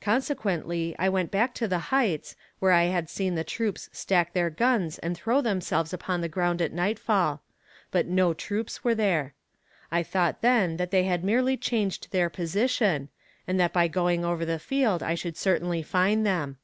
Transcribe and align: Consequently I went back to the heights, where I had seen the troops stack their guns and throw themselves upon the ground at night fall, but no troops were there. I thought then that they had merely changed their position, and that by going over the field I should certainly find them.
Consequently 0.00 0.96
I 0.98 1.08
went 1.08 1.30
back 1.30 1.54
to 1.54 1.68
the 1.68 1.78
heights, 1.94 2.34
where 2.58 2.72
I 2.72 2.86
had 2.86 3.08
seen 3.08 3.36
the 3.36 3.44
troops 3.44 3.88
stack 3.92 4.32
their 4.32 4.50
guns 4.50 4.98
and 4.98 5.16
throw 5.16 5.40
themselves 5.40 5.92
upon 5.92 6.20
the 6.22 6.28
ground 6.28 6.60
at 6.60 6.72
night 6.72 6.98
fall, 6.98 7.44
but 7.92 8.06
no 8.08 8.34
troops 8.34 8.82
were 8.82 8.96
there. 8.96 9.32
I 9.92 10.02
thought 10.02 10.42
then 10.42 10.76
that 10.78 10.90
they 10.90 11.04
had 11.04 11.22
merely 11.22 11.56
changed 11.56 12.10
their 12.10 12.28
position, 12.28 13.10
and 13.46 13.60
that 13.60 13.72
by 13.72 13.86
going 13.86 14.24
over 14.24 14.44
the 14.44 14.58
field 14.58 15.04
I 15.04 15.14
should 15.14 15.36
certainly 15.36 15.82
find 15.84 16.26
them. 16.26 16.58